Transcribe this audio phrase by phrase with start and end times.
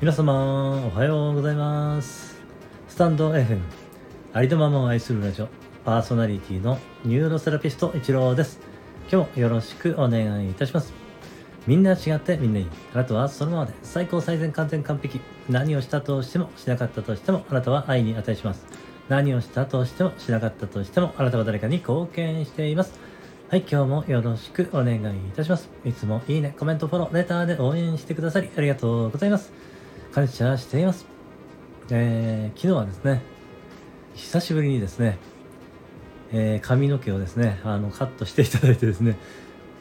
[0.00, 2.40] 皆様おはようございます。
[2.88, 3.60] スタンド FM
[4.32, 5.48] ありのままを愛するラジオ
[5.84, 8.60] パーソナリティのニューロセラピスト一郎です。
[9.12, 10.94] 今日もよろしくお願いいたします。
[11.66, 12.66] みんな違ってみんないい。
[12.94, 15.20] あなたはそのままで最高最善完全完璧。
[15.50, 18.64] 何をしたとしてもしなかったとしてもあなたは愛に値します。
[19.10, 22.98] 何をしたとしてもしなかったとしてもあなたは誰かに貢献しています。
[23.50, 25.02] はい、今日もよろしくお願いい
[25.36, 25.68] たします。
[25.84, 29.52] いつもいいね、コメント、フォロー、レターで応援してくださりありがとうございます。
[30.12, 31.06] 感謝しています。
[31.88, 33.22] えー、昨日はですね、
[34.14, 35.18] 久しぶりにですね、
[36.32, 39.16] えー、髪の毛をですね、あの、カットしていただいてですね、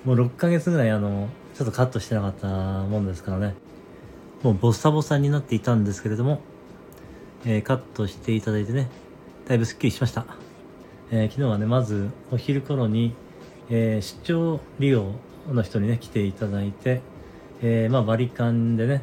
[0.05, 3.55] もう6ヶ月ぐらいあの、ちょっとカットしてなかったもんですからね、
[4.43, 6.41] もうボッサボサになっていたんですけれども、
[7.43, 8.87] えー、カットしていただいてね、
[9.47, 10.27] だいぶスッキリしました。
[11.09, 13.15] えー、昨日はね、まずお昼頃に、
[13.71, 15.13] えー、出張利用
[15.51, 17.01] の人にね来ていただいて、
[17.63, 19.01] えー、まあ割り勘でね、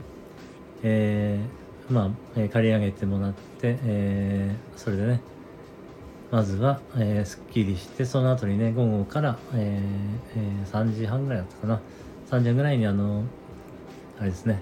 [0.83, 5.21] えー、まあ、え借り上げてもらって、えそれでね
[6.31, 9.81] まずは、えすっきりしてその後にね午後から、え
[10.37, 11.81] え3時半ぐらいだったかな。
[12.31, 13.23] 3時半ぐらいにあの
[14.19, 14.61] あれですね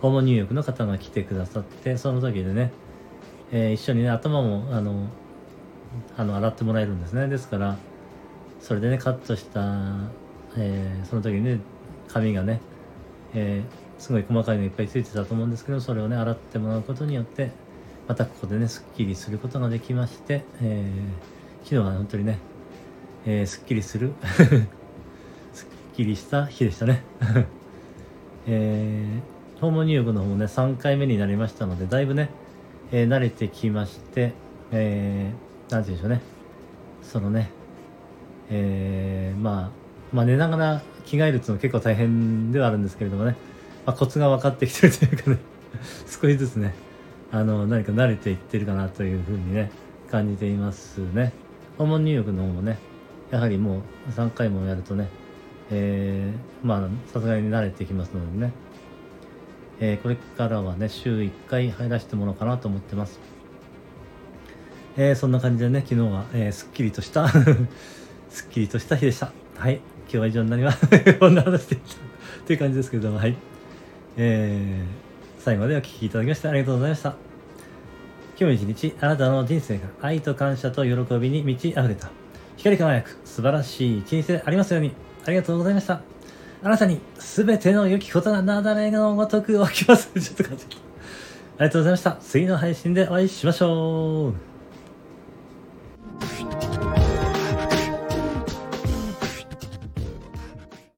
[0.00, 2.72] 訪問入浴の方が来てくださってその時でね、
[3.52, 5.08] え一緒にね頭もあの
[6.16, 7.28] あの洗ってもらえるんですね。
[7.28, 7.76] ですから
[8.60, 9.60] それでねカットした、
[10.56, 11.60] えー、その時にね
[12.08, 12.60] 髪がね、
[13.34, 17.50] えー、すごい細かいのいっぱいついてたと思うんですけどそれをね洗ってもらうことによって
[18.08, 22.38] またここでねすっきりすることができまして、えー、昨日は本当にね、
[23.26, 24.14] えー、すっきりする
[25.52, 27.04] すっきりした日でしたね。
[28.48, 32.30] えー、訪問入浴の方もね3回目になりましたのでだいぶね、
[32.90, 34.32] えー、慣れてきまして
[34.72, 36.20] えー、なんて言うんでしょうね。
[37.02, 37.50] そのね
[38.50, 39.70] えー、まあ、
[40.12, 43.36] まあ寝ながら着替えるっていうのは結構大変ではあるんですけれどもね、
[43.86, 45.38] まあ、コツが分かってきてるというかね
[46.06, 46.74] 少しずつね
[47.32, 49.70] あの何か慣れていってるかなというふうにね
[50.10, 51.32] 感じていますね
[51.78, 52.78] 訪問入浴の方もね
[53.30, 55.08] やはりもう3回もやるとね
[55.72, 58.52] えー、まあさすがに慣れてきますのでね、
[59.78, 63.20] えー、これからはね週1回入らせてもらおうかなと思ってます
[64.96, 67.28] えー、そんな感じでね昨日は、えー、すっきりとした
[68.30, 69.32] すっきりとした日でした。
[69.56, 69.76] はい。
[69.76, 70.86] 今日は以上になります。
[71.18, 71.78] こんな話で
[72.46, 73.36] という感じですけども、はい。
[74.16, 77.14] えー、最後までお聴きいただきましてありがとうございました。
[78.38, 82.10] 今日一日、あなたの人生が愛と感謝と喜びに満ち溢れた、
[82.56, 84.92] 光り輝く素晴らしい一日でありますように、
[85.26, 86.00] ありがとうございました。
[86.62, 90.10] あなたに全ての良きことがなだれのごとく起きます。
[90.20, 90.66] ちょっと感じ
[91.58, 92.16] ありがとうございました。
[92.20, 94.49] 次の配信でお会いしましょう。